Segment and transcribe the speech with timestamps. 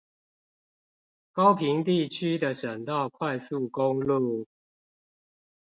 [1.31, 4.47] 高屏地區的省道快速公路